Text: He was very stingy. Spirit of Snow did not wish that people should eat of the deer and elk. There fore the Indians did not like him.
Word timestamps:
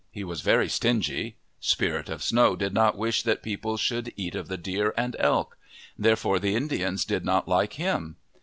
He 0.09 0.23
was 0.23 0.41
very 0.41 0.67
stingy. 0.67 1.35
Spirit 1.59 2.09
of 2.09 2.23
Snow 2.23 2.55
did 2.55 2.73
not 2.73 2.97
wish 2.97 3.21
that 3.21 3.43
people 3.43 3.77
should 3.77 4.11
eat 4.17 4.33
of 4.33 4.47
the 4.47 4.57
deer 4.57 4.95
and 4.97 5.15
elk. 5.19 5.59
There 5.95 6.15
fore 6.15 6.39
the 6.39 6.55
Indians 6.55 7.05
did 7.05 7.23
not 7.23 7.47
like 7.47 7.73
him. 7.73 8.15